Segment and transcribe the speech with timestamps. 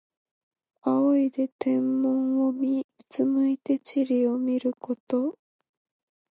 [0.81, 5.37] 仰いで天文を見、うつむいて地理を知ること。